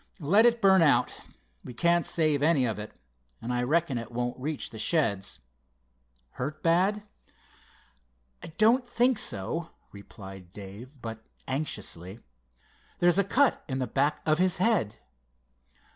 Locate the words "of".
2.65-2.79, 14.25-14.39